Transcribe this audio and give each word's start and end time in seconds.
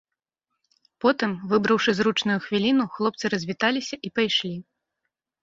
Потым, 1.03 1.31
выбраўшы 1.51 1.91
зручную 1.99 2.39
хвіліну, 2.47 2.83
хлопцы 2.97 3.25
развіталіся 3.35 3.95
і 4.09 4.13
пайшлі. 4.19 4.53